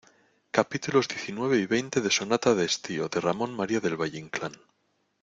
[0.49, 4.53] capítulos diecinueve y veinte de Sonata de Estío, de Ramón María del Valle-Inclán.